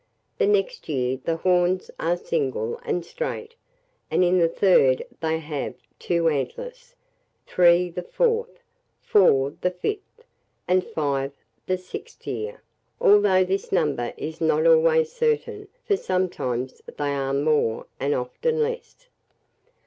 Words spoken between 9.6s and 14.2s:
the fifth, and five the sixth year; although this number